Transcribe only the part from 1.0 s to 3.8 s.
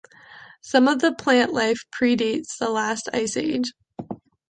plant life predates the last ice age.